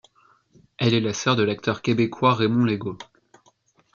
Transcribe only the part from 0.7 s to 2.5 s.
Elle est la sœur de l'acteur québécois